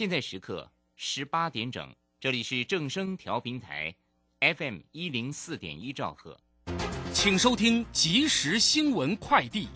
[0.00, 0.66] 现在时刻
[0.96, 3.94] 十八点整，这里是正声调频台
[4.40, 6.40] ，FM 一零四点一兆赫，
[7.12, 9.68] 请收听即时新闻快递。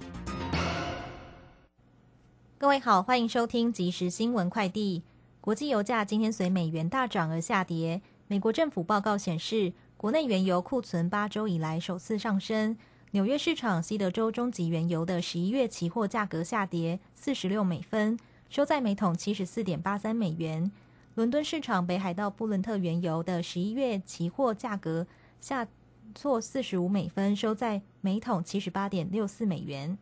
[2.56, 5.02] 各位好，欢迎收听即时新闻快递。
[5.42, 8.00] 国际油价今天随美元大涨而下跌。
[8.26, 12.74] 美国政府报告显示，国内原油库存八周以来首次上升。
[13.10, 18.18] 纽约市场西德州中级原油的十一月期货价格下跌四十六美分，
[18.48, 20.70] 收在每桶七十四点八三美元。
[21.14, 25.06] 伦敦市场北海道布伦特原油的十一月期货价格
[25.40, 25.66] 下
[26.14, 29.96] 挫四十五美分，收在每桶七十八点六四美元。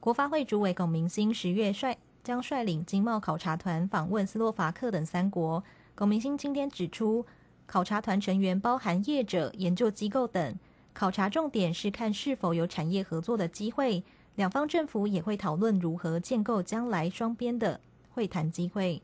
[0.00, 5.62] 国发会主委龚明鑫十月率将率领经贸考察团访问斯洛伐克等三国。
[5.94, 7.24] 龚明鑫今天指出，
[7.66, 10.58] 考察团成员包含业者、研究机构等，
[10.92, 14.02] 考察重点是看是否有产业合作的机会。
[14.36, 17.80] 两方政府也会讨论如何建构将来双边的
[18.12, 19.00] 会谈机会。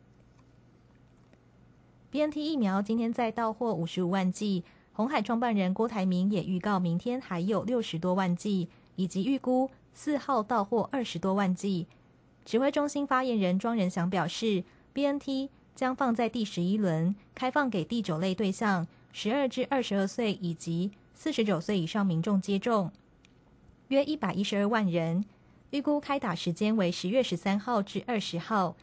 [2.10, 9.70] BNT 疫苗今天再到货五十五万剂，红海创办人郭台铭也预告明天还有六十多万剂，以及预估。
[9.92, 11.86] 四号到货二十多万剂。
[12.44, 22.90] 指挥中心发言人庄仁祥表示，BNT 将放在第十一轮，开放给第九类对象，十二至二十二岁以及四十九岁以上民众接种，
[23.90, 25.24] 约一百一十二万人。
[25.70, 28.74] 预估开打时间为十月十三号至二十号。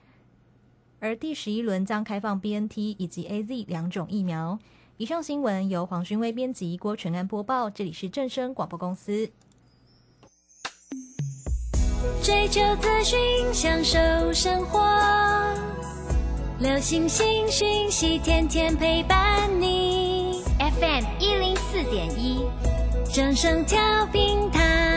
[0.99, 4.57] 而第十一轮将开放 BNT 以及 AZ 两种疫苗。
[4.97, 7.69] 以上新闻由黄勋威编辑，郭纯安播报。
[7.69, 9.29] 这里是正声广播公司。
[12.23, 13.19] 追求资讯，
[13.53, 13.99] 享受
[14.33, 14.79] 生活。
[16.59, 20.41] 流星星讯息，天天陪伴你。
[20.57, 22.41] FM 一零四点一，
[23.13, 24.96] 正声调频台。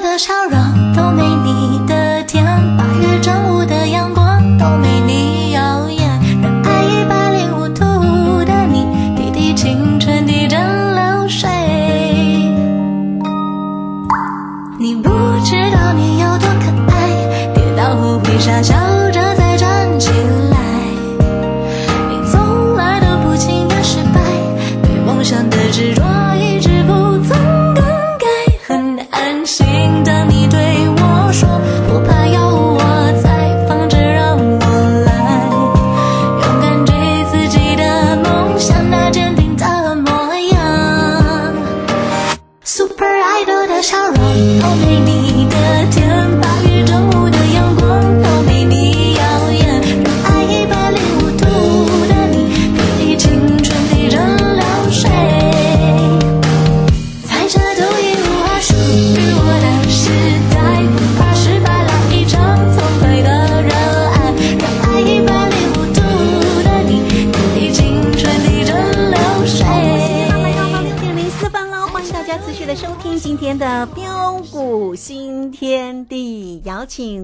[0.00, 1.31] 的笑容都没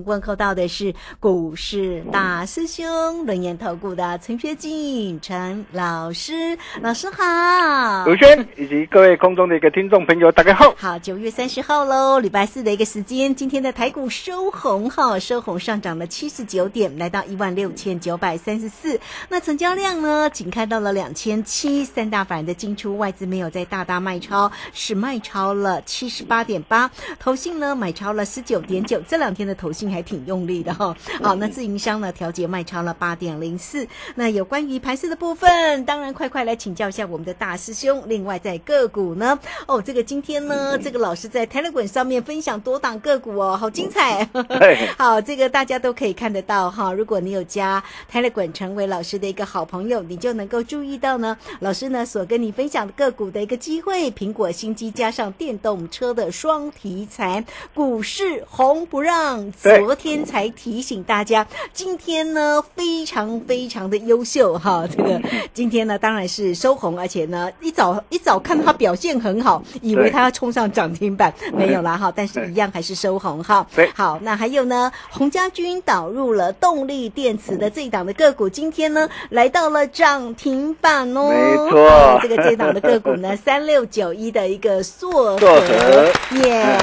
[0.09, 8.07] 问候到的是股市大师兄轮研投顾的陈学进陈老师，老师好。
[8.07, 10.75] 卢轩以及各位空中的一个听众朋友，大家好。
[10.77, 18.99] 好，九月三十号喽，礼拜四的一个时间，今天的台股收红哈，收红上涨了七十九点，来到一万六千九百三十四。
[19.29, 33.87] 那成交量呢，仅看到了两千七，三大法人的进出，外资没有在大大卖超，是卖超了七七十八点八，投信呢买超了十九点九，这两天的投信还挺用力的哈、好，那自营商呢调节卖超了八点零四。
[34.15, 38.03] 那有关于盘势的部分，当然快快来请教一下我们的大师兄。
[38.07, 44.29] 另外在个股呢，哦，这个今天呢，这个老师在 Telegram 上面分享多档个股哦，好精彩。
[44.97, 46.93] 好，这个大家都可以看得到哈。
[46.93, 59.51] 如果你有加 Telegram 成为老师的一个好朋友，你就能够注意到呢，老师呢所跟你分享的个股的一个机会，苹果新机加上电动车的双题材，股市红不让。
[59.63, 64.87] 对昨天才提醒大家，今天呢非常非常的优秀哈。
[64.87, 65.19] 这个
[65.55, 73.67] 今天呢当然是收红，而且呢一早一早看它表现很好，以为对它要冲上涨停板，没有啦哈， 但是一样还是收红哈。
[73.75, 81.31] 对好，那还有呢，洪家军导入了动力电池的这一档的个股，今天呢来到了涨停板哦。
[81.31, 86.13] 没错好这个这档的个股呢， 三六九一的一个硕和
[86.45, 86.77] 耶，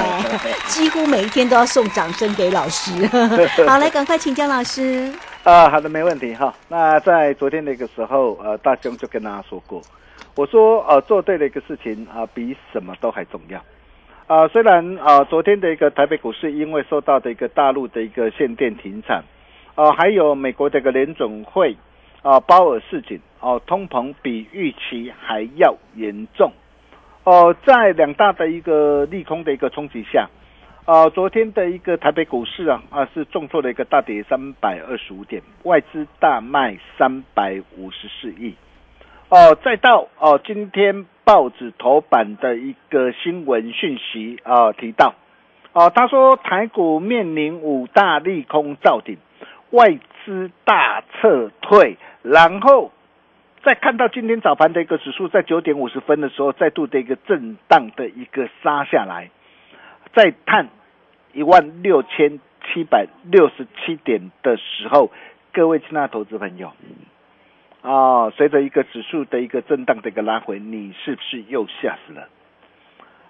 [0.66, 2.95] 几乎每一天都要送掌声给老师。
[3.66, 5.12] 好，来赶快请江老师。
[5.44, 6.52] 啊，好的，没问题哈。
[6.68, 9.80] 那在昨天那个时候，呃，大兄就跟大家说过，
[10.34, 13.60] 我说呃，做对的一个事情啊、比什么都还重要。
[14.26, 19.22] 啊、虽然啊、昨天的一个台北股市因为受到的一个大陆的一个限电停产，
[19.76, 21.76] 啊、还有美国的一个联总会
[22.22, 26.50] 啊、鲍尔市井哦、通膨比预期还要严重，
[27.22, 30.28] 哦、在两大的一个利空的一个冲击下，
[30.86, 38.54] 啊，昨天的一个台北股市啊啊是重挫了一个大跌三百二十五点，外资大卖三百五十四亿。
[39.28, 45.16] 哦，再到哦，今天报纸头版的一个新闻讯息啊提到，
[45.72, 49.18] 哦，他说台股面临五大利空造顶，
[49.70, 52.92] 外资大撤退，然后
[53.64, 59.30] 再看到今天早盘的一个指数在九点五十分的时候，再度的一个震荡的一个杀下来，
[60.16, 60.70] 再探
[61.34, 65.10] 一万六千七百六十七点的时候，
[65.52, 66.72] 各位亲爱的投资朋友，
[67.82, 72.28] 啊、随着一个指数的一个震荡的一个拉回，你是不是又吓死了？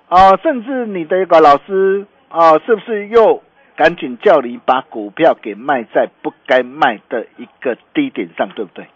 [0.08, 3.42] 啊、甚至你的一个老师啊、是不是又
[3.74, 8.86] 赶紧叫你把股票给卖在不该卖的一个低点上，对不对？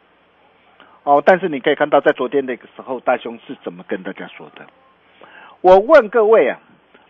[1.02, 4.64] 哦，但是你可以看到，在昨天那个时候，大兄是怎么跟大家说的？
[5.60, 6.60] 我问各位啊，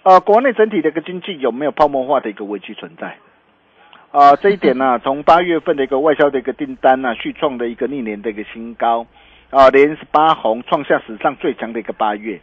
[0.03, 3.17] 呃，国内整体的一个经济有没有泡沫化的一个危机存在？
[4.13, 9.07] 啊、这一点呢、 从八月份的一个外销的一个订单呢、续创的一个历年的一个新高，
[9.51, 12.41] 啊、连十八红，创下史上最强的一个八月，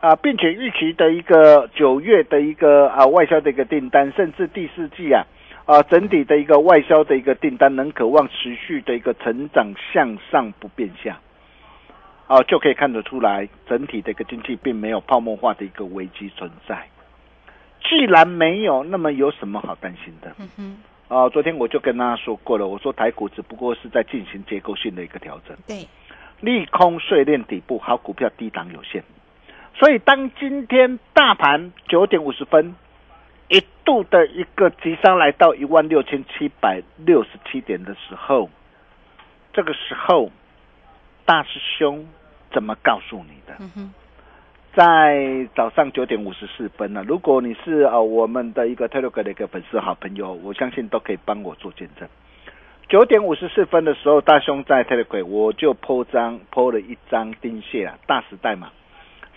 [0.00, 5.26] 啊、并且预期的一个九月的一个啊、外销的一个订单，甚至第四季啊，
[5.66, 11.18] 啊、整体的一个外销的一个订单能渴望持续的一个成长向上不变下，
[12.32, 16.88] 啊、就可以看得出来，整体的一个经济并没有泡沫化的一个危机存在。
[17.84, 20.34] 既然没有，那么有什么好担心的？
[20.38, 25.86] 嗯哼，啊、昨天我就跟大家说过了，我说台股只不过是在进行结构性的一个调整，对，
[26.40, 29.04] 利空碎裂底部，好股票低档有限。
[29.74, 32.74] 所以当今天大盘九点五十分
[33.48, 38.48] 一度的一个急杀来到一万六千七百六十七点的时候，
[39.52, 40.30] 这个时候
[41.26, 42.08] 大师兄
[42.52, 43.54] 怎么告诉你的？
[43.76, 43.92] 嗯，
[44.74, 47.04] 在早上九点五十四分呢。
[47.06, 52.08] 如果你是呃我们的一个 Telegram 的一个粉丝好朋友，我相信都可以帮我做见证。
[52.88, 58.70] 九点五十四分的时候，大兄在 Telegram 我就 po 张 po 了一张丁蟹啊，大时代嘛，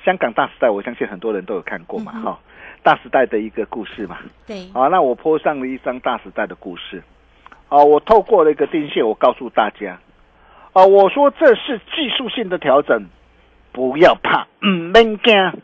[0.04, 2.40] 香港大时代，我相信很多人都有看过嘛，哈、
[2.84, 4.18] 大时代的一个故事嘛。
[4.46, 7.02] 对，啊，那我 po 上了一张大时代的故事。
[7.70, 10.00] 啊，我透过了一个丁蟹，我告诉大家，
[10.74, 13.06] 啊，我说这是技术性的调整，
[13.76, 15.62] 不要怕，嗯，免惊。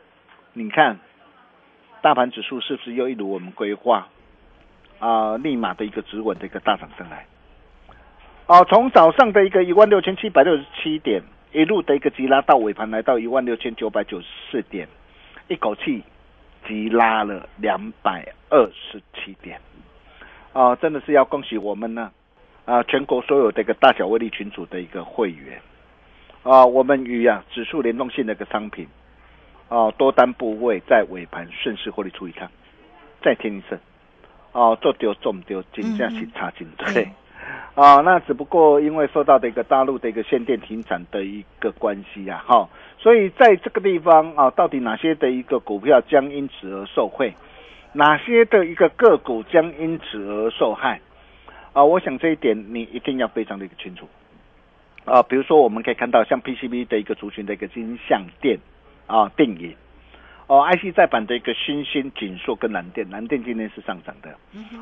[0.51, 0.99] 你看，
[2.01, 4.09] 大盘指数是不是又一如我们规划
[4.99, 7.25] 啊，立马的一个止稳的一个大涨上来？
[8.47, 14.89] 哦，从早上的一个一万六千七百六十七点，一路的一个急拉到尾盘来到一万六千九百九十四点，
[15.47, 16.03] 一口气
[16.67, 19.57] 急拉了两百二十七点。
[20.51, 22.11] 啊，真的是要恭喜我们呢，
[22.65, 25.61] 啊，全国所有的一个大小威力群组的一个会员，
[26.43, 28.87] 啊，我们与啊指数联动性的一个商品，
[29.69, 32.49] 啊，多单部位在尾盘顺势获利出一趟，
[33.23, 33.77] 再添一胜，
[34.51, 37.07] 啊，做丢中丢，金价是差金对。
[37.73, 47.33] 啊，那只不过因为受到的一个大陆的一个限电停产的一个关系啊，哈，所以在这个地方啊，到底哪些的一个股票将因此而受惠？
[47.93, 51.01] 哪些的一个个股将因此而受害？
[51.73, 54.07] 啊，我想这一点你一定要非常的一个清楚。
[55.05, 58.59] 啊，比如说我们可以看到像 PCB 的一个族群的一个金像电
[59.07, 59.75] 啊、电影，
[60.47, 64.29] 哦，IC 再版的一个新兴、锦硕跟蓝电，蓝电今天是上涨的，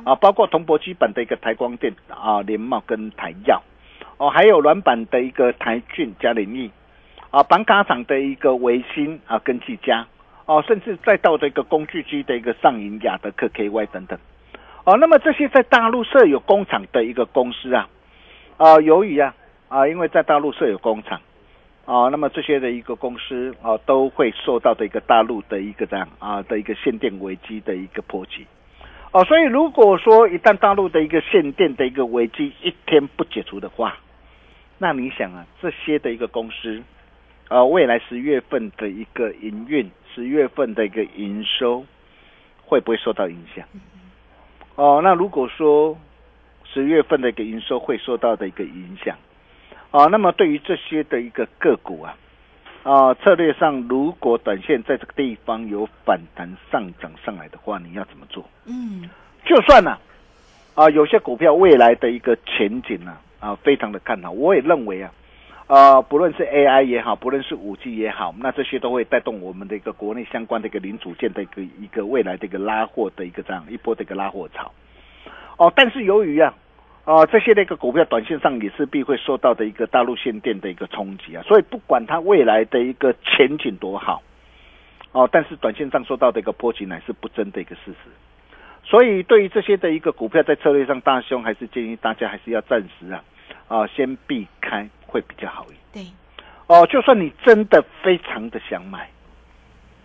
[0.04, 3.62] 啊，包括铜箔基板的一个台光电啊、联茂跟台药，
[4.18, 6.70] 哦，还有软板的一个台骏、嘉联益，
[7.32, 10.06] 啊，板卡厂的一个维新啊跟技嘉，
[10.46, 14.20] 哦，甚至再到的一个工具机的一个上银、雅德克 KY 等等，
[14.84, 17.88] 哦，那么这些在大陆设有工厂的一个公司啊，
[18.58, 19.34] 啊，由于啊
[19.70, 21.22] 啊，因为在大陆设有工厂。
[21.86, 28.46] 啊，那么这些的一个公司啊，都会受到的一个大陆的一个这样啊的一个限电危机的一个波及，
[29.12, 33.98] 哦，所以如果说一旦大陆的一个限电的一个危机一天不解除的话，
[34.78, 36.84] 那你想啊，这些的一个公司，
[37.48, 41.84] 啊，未来十月份的一个营运，十月份的一个营收
[42.68, 43.66] 会不会受到影响？
[44.76, 45.98] 哦，那如果说
[46.72, 49.18] 十月份的一个营收会受到的一个影响。
[49.92, 52.16] 啊，那么对于这些的一个个股啊，
[52.84, 58.48] 啊，策略上如果短线在这个地方有反弹上涨上来的话，你要怎么做？
[58.68, 59.10] 嗯，
[59.46, 59.98] 就算呢，
[60.76, 65.12] 啊，有些股票未来的一个前景呢，啊，非常的看好，我也认为啊，
[65.66, 74.72] 啊，不论是 AI 也好，不论是五 G 也好，那这些都会带动我们的一个国内相关的一个零组件的一个一个未来的一个拉货的一个这样一波的一个拉货潮。
[75.58, 76.54] 哦，但是由于啊。
[77.10, 84.22] 啊，这些那个股票短线上也是必会受到的一个大陆限电的一个冲击啊，所以不管它未来的一个前景多好，
[85.12, 88.12] 哦，但是短线上受到的一个波及乃是不争的一个事实。
[88.84, 93.24] 所以对于这些的一个股票，在策略上，大兄还是建议大家还是要暂时啊
[93.68, 96.06] 啊先避开会比较好一点。
[96.06, 96.14] 对，
[96.68, 99.10] 哦，就算你真的非常的想买，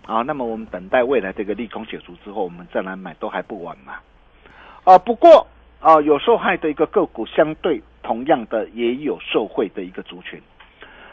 [0.07, 3.97] 啊，那么我们等待未来这个利空解除之后，我们再来买都还不晚嘛。
[4.85, 5.47] 啊，不过。
[5.85, 10.41] 啊，有受害的一个个股，相对同样的也有受惠的一个族群，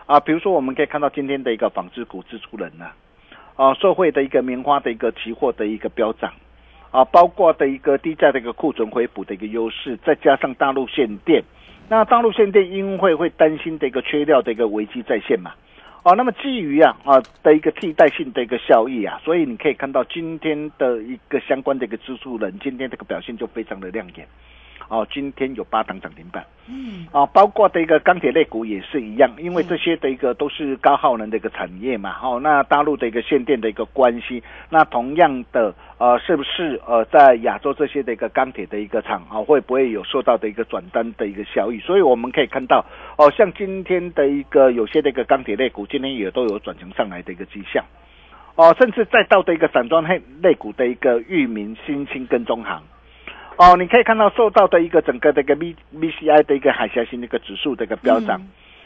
[0.06, 2.86] 啊，比如说我们可以看到今天的一个纺织股、支出人呐，
[3.58, 6.32] 啊，受惠的一个棉花的一个期货的一个飙涨，
[6.90, 11.44] 啊，包括的一个低价的一个库存回补的一个优势，再加上大陆限电，
[11.90, 15.52] 那大陆限电因为会担心的一个缺料的一个危机再现嘛。
[16.06, 24.26] 哦，那么基于啊啊的一个替代性的一个效益啊，所以你可以看到今天的一个相关的一个支出人，今天这个表现就非常的亮眼。
[24.92, 41.80] 哦，今天有八档涨停板，嗯，啊，包括的一个钢铁类股也是一样，因为这些的一个都是高耗能的一个产业嘛，哦，那大陆的一个限电的一个关系，那同样的，呃，是不是呃，在亚洲这些的一个钢铁的一个厂啊，会不会有受到的一个转单的一个效益？
[41.80, 42.86] 所以我们可以看到，
[43.18, 47.82] 哦，像今天的一个有些的一个钢铁类股，今天也都有转强上来的一个迹象，
[48.58, 52.84] 哦，甚至再到的一个散装类类股的一个域名、新兴跟中行。
[53.58, 58.42] 哦，你可以看到受到的一个整个的一个 V V C I 的一个海峡型的一个指数的一个飙涨，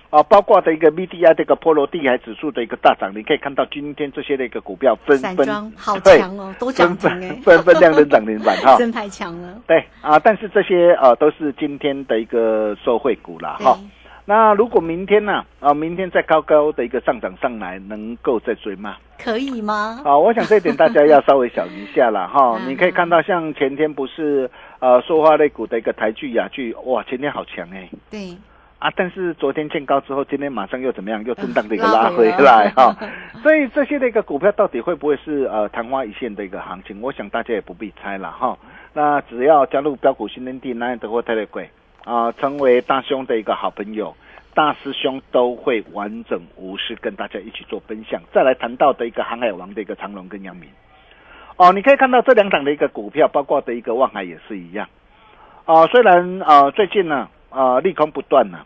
[0.09, 9.61] 啊，包括的一个 V D I 的一个波罗的海指数的一个大涨，你可以看到今天这些的一个股票纷纷 好强哦，都涨停哎，纷纷亮灯涨停板 哈，真太强了。
[9.65, 13.77] 对啊，但是这些呃都是今天的一个受惠股了哈。
[14.27, 15.45] 那如果明天呢？
[15.59, 18.97] 啊，明天再高高的一个上涨上来，能够再追吗？
[19.19, 20.01] 可以吗？
[20.03, 22.59] 啊，我想这一点大家要稍微想一下了 哈。
[22.67, 27.87] 你可以看到，像前天不是呃，说话类股的一个台剧雅剧，哇，前天好强哎。
[28.09, 28.35] 对。
[28.79, 31.23] 啊，但是昨天见高之后，今天马上又怎么样？
[31.23, 32.95] 又震荡的一个拉回来哈。
[33.43, 36.99] 所以这些的一个股票到底会不会是呃昙花一现的一个行情？
[36.99, 38.57] 我想大家也不必猜了哈。
[38.91, 41.69] 那只要加入标股新天地，那德国特别贵。
[42.05, 44.15] 啊，成为大兄的一个好朋友，
[44.53, 48.21] 大师兄都会完整无私跟大家一起做分享。
[48.31, 50.69] 再来谈到的一个航海王的一个长龙跟杨明，
[51.57, 54.87] 哦，你可以看到这两档的一个股票，包括的一个望海也是一样。
[55.65, 58.59] 啊，虽然啊最近呢啊利空不断呢，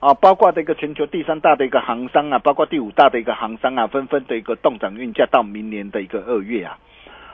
[0.00, 6.78] 啊包括的一个全球第三大的一个航商啊，包括第五大的一个航商啊，纷纷的一个动涨运价到明年的一个二月啊，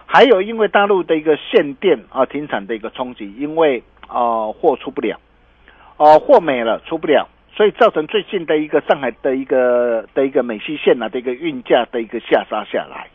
[0.07, 5.21] 还有因为大陆的一个限电啊停产的一个冲击，因为啊货出不了。
[5.96, 13.08] 哦，货没了，出不了，所以造成最近的一个上海的一个的一个美西线啊的一个运价的一个下杀下来。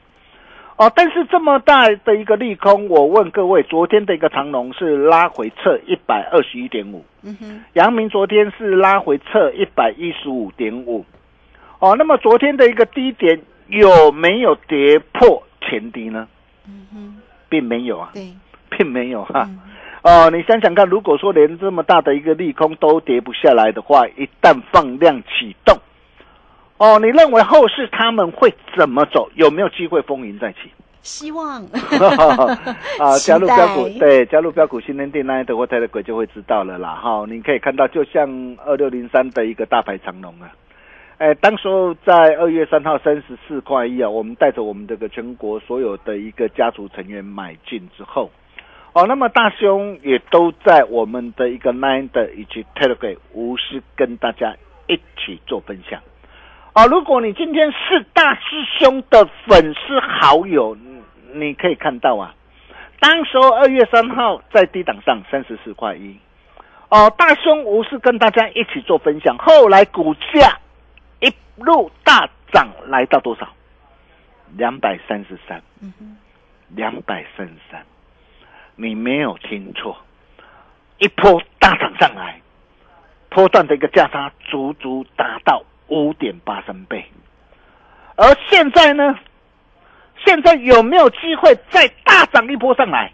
[0.78, 11.04] 哦，但是这么大的一个利空，我问各位，昨天的一个长龙是拉回测一百二十一点五，嗯哼，阳明昨天是拉回测一百一十五点五。
[11.80, 16.28] 哦，那么昨天的一个低点有没有跌破前低呢？
[16.68, 18.32] 嗯哼，并没有啊，对，
[18.70, 19.50] 并没有哈。
[20.04, 25.78] 哦，你想想看，如果说连这么大的一个利空都跌不下来的话，一旦放量启动，
[26.78, 29.30] 哦，你认为后市他们会怎么走？
[29.36, 30.72] 有没有机会风云再起？
[31.02, 31.64] 希望
[33.00, 36.96] 啊，加入标股对，加入标股新天地那一德国泰的鬼就会知道了啦。
[36.96, 38.30] 哈，你可以看到，就像
[38.66, 40.52] 二六零三的一个大牌长龙啊，
[41.18, 48.30] 哎，当时候在二月三号三十四块一啊，我们带着我们这个全国所有的一个家族成员买进之后，
[48.98, 54.56] 哦，那么大兄也都在我们的一个的以及 Telegram 无私跟大家
[54.88, 56.02] 一起做分享。
[56.74, 58.42] 哦，如果你今天是大师
[58.80, 60.76] 兄的粉丝好友，
[61.32, 62.34] 你可以看到啊，
[63.00, 66.18] 当时候二月三号在低档上三十四块一，
[66.90, 70.58] 哦，大兄无私跟大家一起做分享，后来股价
[71.20, 73.48] 一路大涨，来到多少？
[74.56, 75.62] 两百三十三，
[76.70, 77.86] 两百三十三，
[78.78, 79.98] 你没有听错，
[81.00, 82.40] 一波大涨上来，
[83.30, 85.62] 波段的一个价差足足达到。
[85.90, 87.06] 五点八三倍，
[88.18, 89.18] 而现在呢？
[90.26, 93.10] 现在有没有机会再大涨一波上来？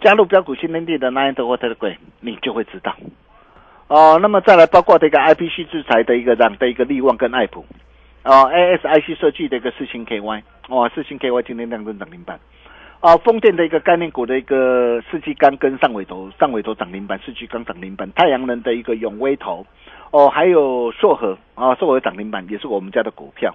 [0.00, 2.96] 加入标股新天地的 Nine 的 Water 的鬼，你就会知道。
[3.88, 7.66] 哦，那么再来包括这个 IPC 制裁的一个让的一个利旺跟爱普，
[8.22, 12.40] 哦，ASIC 设计的一个四星 KY，哇，四星 KY 今天量增涨停板。
[13.00, 19.66] 啊，风电的一个概念股的一个四季钢跟上尾头，上尾头涨停板，四季钢涨停板，太阳能的一个永威头。
[20.10, 23.54] 哦，还有硕和啊，硕和涨停板也是我们家的股票，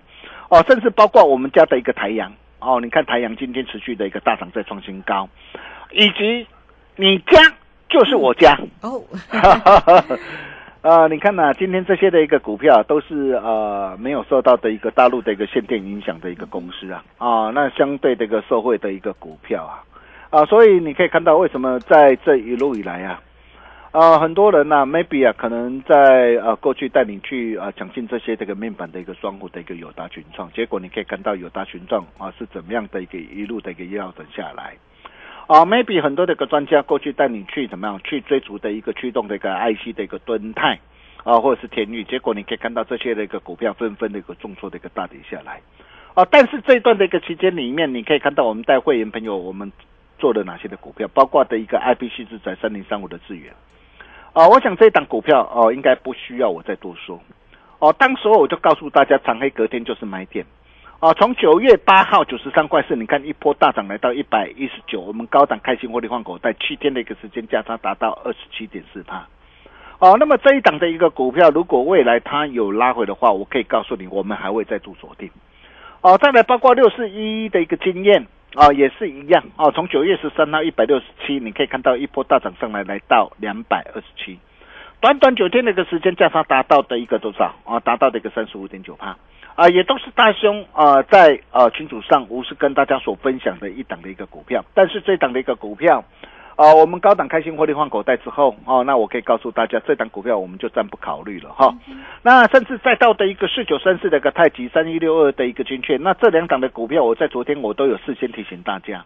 [0.49, 5.29] 哦，甚至包括我们家的一个台阳哦，你看台阳今天持续的一个大涨，在创新高，
[5.91, 6.47] 以及
[6.95, 7.39] 你家
[7.89, 8.57] 就是我家。
[8.81, 9.03] 哦，
[10.85, 19.81] 啊，你看呐，今天这些的一个股票都是呃没有受到的一个大陆的一个限电影响的一个公司啊，啊，那相对这个社会的一个股票啊，
[20.29, 23.19] 啊，所以你可以看到为什么在这一路以来啊。
[23.93, 34.75] 啊，很多人呢，maybe 啊，可能在呃过去带你去啊抢进这些这个面板的一个双股的一个友达群创，结果你可以看到友达群创啊是怎么样的一个一路的一个腰等下来，
[35.47, 40.79] 啊，maybe 很多的一个专家过去带你去怎么样去追逐的一个驱动的一个 IC 的一个吨态
[41.23, 45.61] 啊或者是天域，结果你可以看到这些的一个股票纷纷的一个重挫的一个大跌下来，
[46.15, 49.71] 啊，但是这一段的一个期间里面，你可以看到我们带会员朋友我们
[50.17, 53.53] 做了哪些的股票，包括的一个 IPC 是在三零三五的资源。
[54.33, 57.21] 啊，我想这档股票哦，应该不需要我再多说。
[57.77, 60.43] 哦，当时候我就告诉大家，长黑隔天就是买点。
[61.05, 69.27] 啊，从九月八号九十三块四，你看一波大涨来到一百一十九，我们高档开心获利换口袋，七天的一个时间价差达到二十七点四帕。
[69.99, 75.29] 哦，那么这一档的一个股票，如果未来它有拉回的话，我可以告诉你，我们还会再度锁定。
[76.01, 78.25] 哦，再来包括六四一的一个经验。
[78.55, 79.71] 啊，也是一样哦。
[79.75, 84.39] 从九月十三到一百六十七，你可以看到一波大涨上来，来到两百二十七，
[85.01, 87.79] 短短九天的一个时间，价差达到的一个多少啊？
[87.81, 89.15] 达到的一个三十五点九帕
[89.55, 96.03] 啊，也都是大兄啊在啊群组上无私跟大家所分享的一档的一个股票，但是这档的一个股票。
[96.57, 101.75] 啊，我们高档开心获利换口袋之后，哦，那我可以告诉大家，这档股票我们就暂不考虑了哈。
[102.21, 109.03] 那甚至再到的一个四九三四的一个太极三一六二的一个军券，那这两档的股票，我在昨天我都有事先提醒大家。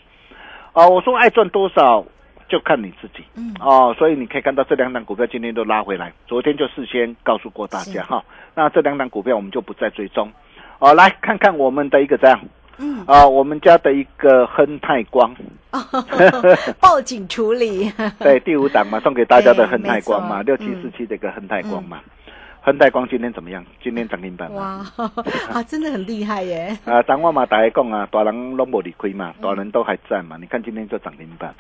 [0.73, 2.05] 啊，我说爱赚多少
[2.49, 3.23] 就看你自己。
[3.35, 3.53] 嗯。
[3.61, 8.21] 哦，所以你可以看到这两档股票今天都拉回来，昨天就事先告诉过大家哈。
[8.55, 10.29] 那这两档股票我们就不再追踪。
[10.79, 12.39] 哦，来看看我们的一个这样。
[12.81, 15.35] 嗯啊，我们家的一个亨泰光，
[16.79, 17.91] 报警处理。
[18.19, 21.99] 对，第五档嘛，送给大家的 亨泰光嘛，六七四七的一个亨泰光嘛。
[22.61, 23.65] 亨泰光今天怎么样？
[23.83, 24.85] 今天涨停板哇，
[25.51, 26.77] 啊，真的很厉害耶！
[26.85, 30.37] 啊，张我嘛，大家讲啊，大人拢无理亏嘛，大人都还在嘛。
[30.39, 31.53] 你看今天就涨停板，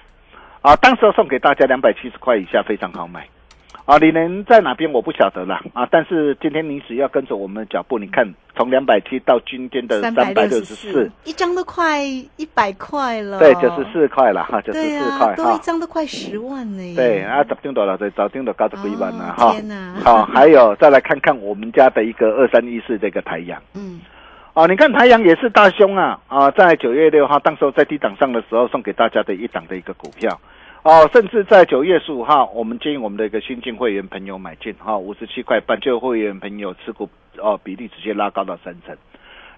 [0.61, 3.27] 啊，当时送给大家两百七十块以下，非常好买。
[3.85, 5.87] 啊，你能在哪边我不晓得了啊！
[5.89, 8.23] 但是今天你只要跟着我们的脚步，你看
[8.55, 13.39] 从两百七到今天的三百六十四，一张都快一百块了。
[13.39, 16.95] 对，九十四块了哈，九十四块哈，都一张都快十万呢。
[16.95, 19.53] 对啊，早定多了，对，早定都高十一万了哈。
[19.53, 19.95] 天哪！
[20.03, 23.59] 好，还有再来看看我们家的一个二三一四这个太阳。
[23.73, 24.01] 嗯。
[24.53, 26.19] 啊，你看台阳也是大凶啊！
[26.27, 30.39] 啊，在九月六号，当时候在低档上的时候，送给大家的一档的一个股票。
[30.81, 37.07] 哦，甚至在九月十五号，我们建议我们的一个新进会员朋友买进，哈，五十七块半，就会员朋友持股
[37.37, 38.95] 哦比例直接拉高到三成。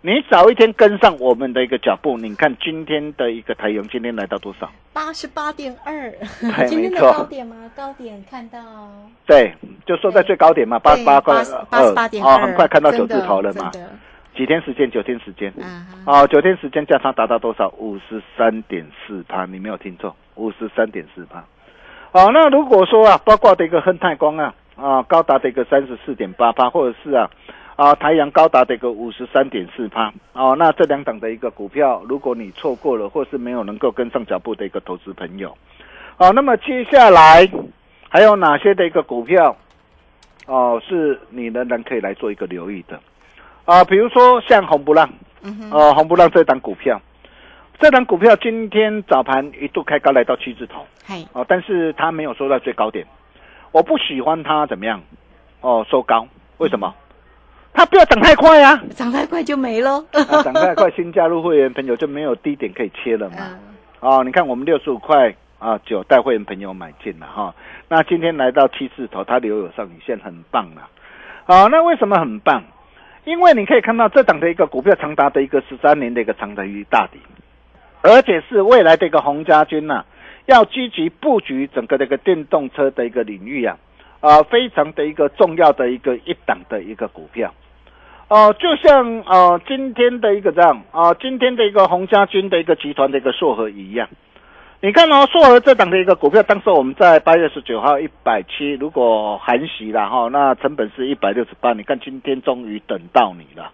[0.03, 4.69] 你早一天跟上我们的一个脚步，你看今天的一个台阳今天来到多少？
[4.91, 6.11] 八十八点二，
[6.67, 7.55] 今天的高点吗？
[7.75, 8.59] 高点看到？
[9.25, 9.53] 对，
[9.85, 11.35] 就说在最高点嘛，八十八块
[11.69, 13.71] 二，哦，很快看到九字头了嘛。
[14.35, 14.89] 几天时间？
[14.89, 15.53] 九天时间。
[15.57, 17.69] 嗯哦，九天时间价差达到多少？
[17.77, 21.43] 五十三点四趴，你没有听错，五十三点四趴。
[22.11, 27.29] 哦，那如果说啊，包括的一个亨泰光啊，啊，高达的一个三十四点八趴，或者是啊，
[27.75, 30.11] 啊，太阳高达的一个五十三点四趴。
[30.33, 35.57] 哦，那这两档的一个股票，如果你错过了，或是没有能够跟上脚步的一个投资朋友，
[36.17, 37.49] 哦，那么接下来
[38.09, 39.55] 还有哪些的一个股票？
[40.47, 42.99] 哦、是你仍然可以来做一个留意的
[43.65, 45.09] 啊、比如说像红不浪，
[45.43, 46.99] 嗯，呃，红不浪这档股票，
[47.79, 53.05] 这档股票今天早盘一度开高来到七字头嗨，哦、但是它没有收到最高点，
[53.71, 55.01] 我不喜欢它怎么样
[55.61, 56.93] 哦收高，为什么？
[57.73, 60.03] 它不要涨太快啊，涨太快就没喽。
[60.11, 63.37] 啊涨太快，新加入会员朋友就没有低点可以切了嘛。
[63.39, 63.59] 嗯
[64.01, 67.53] 哦，你看我们六十五块啊，九带会员朋友买进了哈。
[67.87, 70.89] 那今天来到七字头，它留有上影线，很棒了。
[71.45, 72.63] 好、那为什么很棒？
[73.23, 77.19] 因为你可以看到这档的一个股票长达的一个十三年的一个长的一大底，
[78.01, 80.03] 而且是未来的一个洪家军呐、
[80.47, 83.77] 要积极布局整个这个电动车的一个领域啊，
[84.21, 87.53] 啊、非常的一个重要的一个一档的一个股票。
[88.27, 94.07] 哦、就像呃今天的一个这样啊、今天的一个洪家军的一个集团的一个硕和一样，
[94.83, 103.71] 你看哦，硕和这档的一个股票，当时我们在八月十九号一百七，如果含息了哈，那成本是一百六十八，你看今天终于等到你了，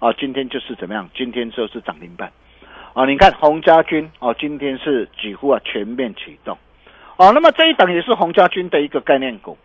[0.00, 1.08] 啊，今天就是怎么样？
[1.16, 2.30] 今天就是涨停板，
[2.92, 6.58] 啊，你看洪家军哦，今天是几乎啊全面启动，
[7.16, 9.56] 哦，那么这一档也是洪家军的一个概念股。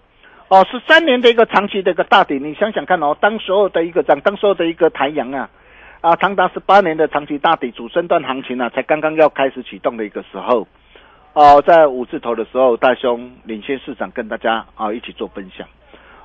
[0.47, 5.49] 哦，十三年的一个长期的一个大底，你想想看哦，当时候的一个涨，当时候的一个台阳啊，
[5.99, 10.65] 啊，长达十八年的长期大底主升段行情啊，才刚刚要开始启动的一个时候，
[11.35, 15.67] 哦，在五字头的时候，大兄领先市场跟大家啊一起做分享，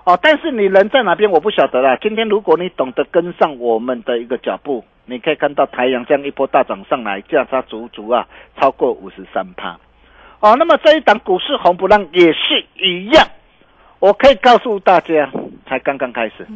[0.05, 1.99] 哦，但是你人在哪边我不晓得啦。
[2.01, 8.25] 今天如果你懂得跟上我们的一个脚步，你可以看到台阳这样一波大涨上来，价差足足啊
[8.57, 9.77] 超过五十三趴，
[10.39, 13.27] 哦，那么这一档股市红不让也是一样。
[13.99, 15.29] 我可以告诉大家，
[15.67, 16.47] 才刚刚开始，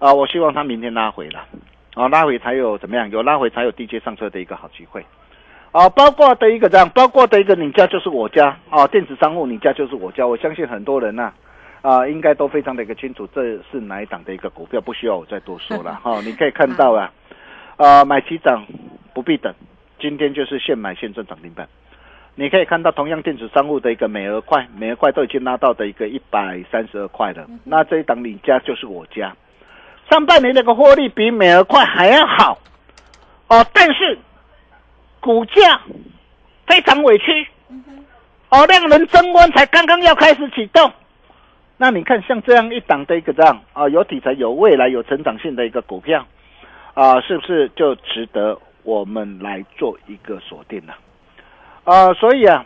[0.00, 1.46] 啊、我希望它明天拉回了，
[1.94, 3.08] 啊、拉回才有怎么样？
[3.10, 5.06] 有拉回才有低阶上车的一个好机会，
[5.74, 11.32] 啊、包括的一个这样，包括的一个你家就是我家，啊、电子商务你家就是我家，我相信很多人呐、
[11.82, 17.10] 啊，应该都非常的一个清楚，这是哪一档的一个股票，不需要我再多说了 哈、你可以看到啊，
[17.76, 18.64] 啊、买起涨
[19.12, 19.52] 不必等，
[19.98, 21.68] 今天就是现买现赚涨停板。
[22.36, 27.44] 你可以看到，同样电子商务的一个美俄快，美俄快都已经拉到的一个一百三十二块了。
[27.64, 29.34] 那这一档你家就是我家，
[30.08, 32.58] 上半年那个获利比美俄快还要好
[33.48, 34.16] 哦，但是
[35.24, 35.80] 股价
[36.66, 37.48] 非常委屈
[38.50, 40.92] 哦，量能增温才刚刚要开始启动。
[41.78, 46.26] 那你看，像这样一档的一个这样啊，有题材、有未来、有成长性的一个股票
[46.92, 50.92] 啊，是不是就值得我们来做一个锁定呢？
[51.84, 52.62] 啊，所以啊，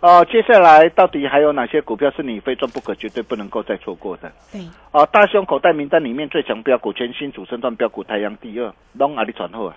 [0.00, 4.32] 啊，接下来到底还有哪些股票是你非赚不可、绝对不能够再错过的？
[4.50, 9.76] 对，啊，大胸口袋名单里面最强标股全新主升段标股太阳第二，拢阿里传后啊！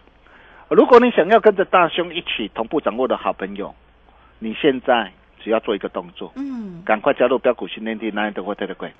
[0.73, 3.73] 如果你想要跟着大兄一起同步掌握的好朋友，
[4.39, 5.11] 你现在
[5.43, 8.91] 只要做一个动作，嗯，赶快加入标股训练营，哪里都会对得贵，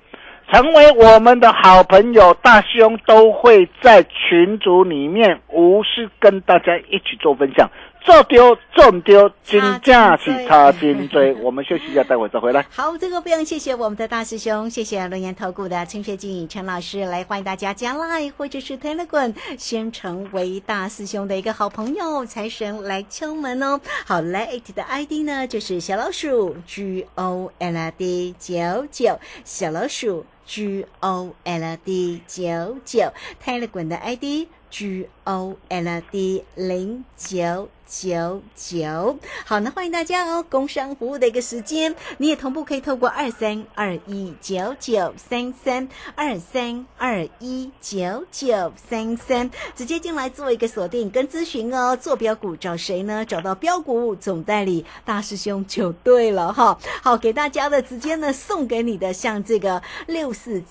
[0.52, 2.34] 成为我们的好朋友。
[2.34, 7.68] 大兄都会在群组里面无私跟大家一起做分享，
[8.04, 11.32] 做丢中丢，金价是差金追。
[11.40, 12.64] 我们休息一下，待会再回来。
[12.70, 23.80] 好，这个非常谢谢我们的大师兄，谢谢龙岩投顾的陈学静陈老师来欢迎大家加 Line 或者是 Telegram，先成为大师兄的一个好朋友，财神来敲门哦。
[24.04, 33.10] 好，Lite 的 ID 呢就是小老鼠 G O L D 九九，小老鼠 G O L D 九九
[33.42, 34.48] ，Telegram 的 ID。
[34.74, 40.44] G O L D 零九九九，好，那欢迎大家哦！
[40.48, 51.96] 工商服务的一个时间，你也同步可以透过二三二一九九三三二三二一九九三三直接进来做一个锁定跟咨询哦。
[51.96, 53.24] 做标股找谁呢？
[53.24, 56.78] 找到标股总代理大师兄就对了哈。
[57.02, 60.62] 好，给大家的直接呢送给你的，像这个六四。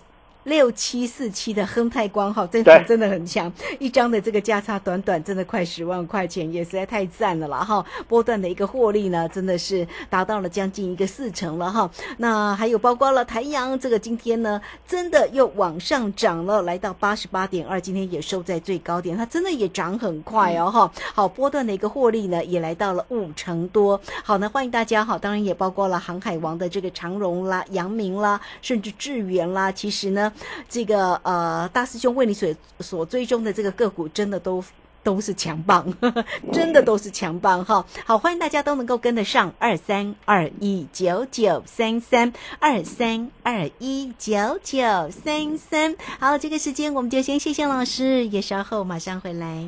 [0.44, 7.86] 六七四七的亨泰光哈，这对场真的很强，一张的这个价差短短真的快十万块钱，也实在太赞了啦哈！
[8.08, 11.90] 波段的一个获利呢，真的是达到了将近一个四成了哈。
[12.18, 20.92] 那还有包括了台阳，这个今天呢，真的又往上涨了，来到八十八点二，今天也收在最高点，它真的也涨很快哦哈。
[21.14, 24.00] 好，波段的一个获利呢，也来到了五成多。
[24.24, 30.32] 好呢，欢迎大家哈，当然也包括了航海王的这个长荣啦、阳明啦，甚至智源啦，其实呢。
[30.70, 34.64] 这个呃，大师兄为你所所追踪的这个个股，真的都。
[35.04, 35.86] 都是强棒，
[36.54, 37.86] 真的都是强棒哈！
[38.06, 45.98] 好，欢迎大家都能够跟得上二三二一九九三三二三二一九九三三。
[46.22, 49.68] 好，这个时间我们就先谢谢老师，也稍后马上回来。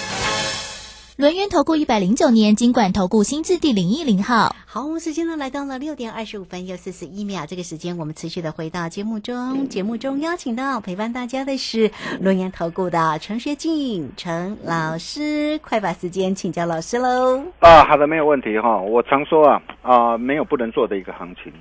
[1.21, 4.55] 轮源投顾一百零九年金管投顾新字第零一零号。
[4.65, 17.43] 好，我们时间呢来到了六点二十五分又四十一秒，这个时间我们持续的回到节目中，节目中邀请到陪伴大家的是轮源投顾的陈学静陈老师，快把时间请教老师喽。
[17.59, 18.79] 啊，好的，没有问题哈。
[18.79, 21.53] 我常说啊啊，没有不能做的一个行情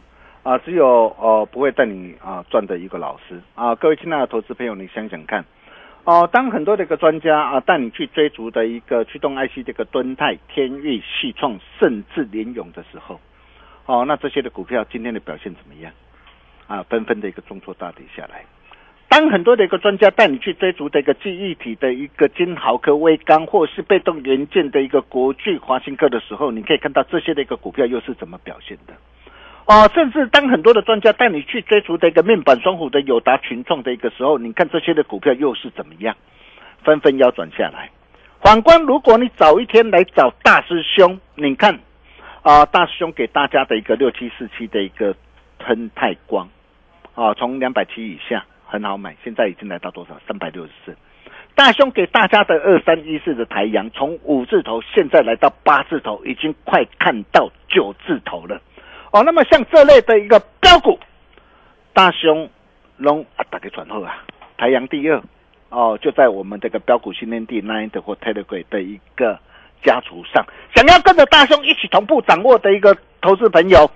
[0.42, 3.75] 啊，只有呃不会带你啊赚的一个老师啊。
[3.75, 5.44] 各位亲爱的投资朋友，你想想看。
[6.05, 13.21] 哦，当很多的一个专家啊带你去追逐的一个驱动 IC 这个敦泰、天域、细创，甚至联勇的时候，
[13.87, 15.93] 哦，那这些的股票今天的表现怎么样？
[16.67, 18.45] 啊，纷纷的一个重挫大跌下来。
[19.09, 28.95] 当很多的一个专家带你去追逐的一个记忆体的一个金豪科、微刚，或是被动元件的一个国巨、华新科的时候，你可以看到这些的一个股票又是怎么表现的。
[29.66, 36.16] 哦，甚至当很多的专家带你去追逐的一个面板双虎的友达群创的一个时候，你看这些的股票又是怎么样，
[36.83, 37.90] 纷纷腰转下来。
[38.42, 41.79] 反观，如果你早一天来找大师兄，你看
[42.42, 45.14] 啊，大师兄给大家的一个六七四七的一个
[45.59, 46.49] 喷太光，
[47.14, 50.18] 啊，从两百七以下很好买，现在已经来到多少？
[50.27, 50.96] 三百六十四。
[51.55, 58.61] 大兄给大家的二三一四的台阳，从五字头现在来到八字头，已经快看到九字头了。
[59.11, 60.99] 哦，那么像这类的一个标股，
[61.92, 62.49] 大熊
[62.96, 64.23] 龙啊，打给转后啊，
[64.57, 65.20] 太阳第二
[65.68, 69.38] 哦，就在我们这个标股新天地 Nine 或 Telegram 的一个
[69.83, 73.90] 家族上，想要跟着大兄一起同步掌握的一个投资朋友，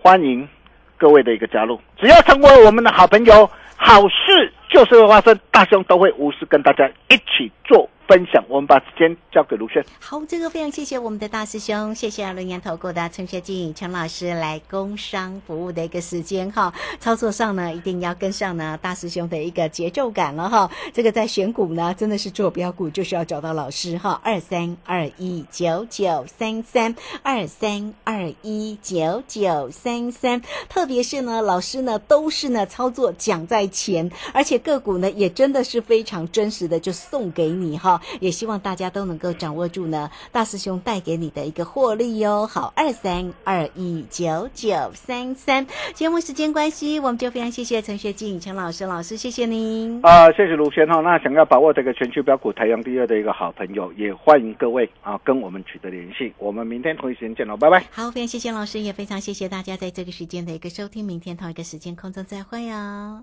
[0.00, 0.48] 欢迎
[0.96, 7.88] 各位的一个加入，只要成为我们的好朋友，好事就是会发生，大兄都会无私跟大家一起做。
[8.10, 9.80] 分享，我们把时间交给卢轩。
[10.00, 16.74] 好，这个非常谢谢我们的大师兄，谢谢轮研投顾的陈学静陈老师来工商服务的一个时间哈。
[16.98, 20.68] 操作上呢，一定要跟上呢大师兄的一个节奏感了哈。
[20.92, 24.20] 这个在选股呢，真的是做标股就是要找到老师哈。
[24.24, 37.99] 二三二一九九三三二三二一九九三三，特别是呢，老师呢都是呢操作讲在前，而且个股呢也真的是非常真实的，就送给你哈。
[38.20, 42.46] 也希望大家都能够掌握住呢，大师兄带给你的一个获利哟。
[42.46, 45.66] 好，二三二一九九三三。
[45.94, 50.00] 节目时间关系，我们就非常谢谢陈学静陈老师老师，谢谢您。
[50.02, 51.00] 啊，谢谢卢轩哈。
[51.00, 56.32] 那想要把握这个全球标股太阳第二的一个好朋友，也欢迎各位啊跟我们取得联系。
[56.38, 57.84] 我们明天同一时间见喽，拜拜。
[57.90, 61.04] 好，非常谢谢老师，也非常谢谢大家在这个时间的一个收听。
[61.04, 63.22] 明天同一个时间空中再会哦。